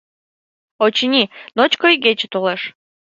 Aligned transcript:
Очыни, 0.85 1.23
ночко 1.57 1.85
игече 1.95 2.27
толеш. 2.33 2.61